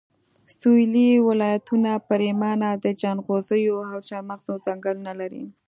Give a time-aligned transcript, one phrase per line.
[0.57, 5.43] سويلي ولایتونه پرېمانه د جنغوزیو او چارمغزو ځنګلونه لري